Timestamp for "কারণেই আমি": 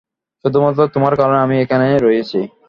1.19-1.55